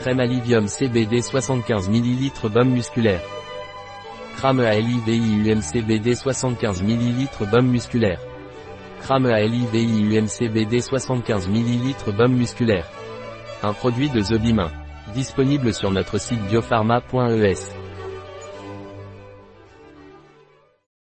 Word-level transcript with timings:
Crème 0.00 0.20
Alivium 0.20 0.68
CBD 0.68 1.20
75 1.20 1.88
ml 1.88 2.48
Baume 2.50 2.70
musculaire. 2.70 3.20
Crame 4.36 4.60
ALIVIUM 4.60 5.60
CBD 5.60 6.14
75 6.14 6.82
ml 6.82 7.28
Baume 7.50 7.66
musculaire. 7.66 8.20
Crame 9.00 9.26
ALIVIUM 9.26 10.28
CBD 10.28 10.80
75 10.80 11.48
ml 11.48 12.12
Baume 12.16 12.36
musculaire. 12.36 12.86
Un 13.64 13.72
produit 13.72 14.08
de 14.10 14.20
The 14.20 14.40
Disponible 15.14 15.74
sur 15.74 15.90
notre 15.90 16.18
site 16.18 16.46
biopharma.es. 16.48 17.77